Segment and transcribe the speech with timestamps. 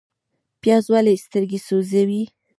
[0.61, 2.23] پیاز ولې سترګې سوځوي؟